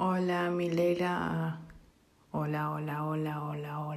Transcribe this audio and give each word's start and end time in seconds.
Hola, 0.00 0.48
Milera. 0.48 1.58
Hola, 2.30 2.70
hola, 2.70 3.04
hola, 3.04 3.42
hola, 3.42 3.80
hola. 3.80 3.87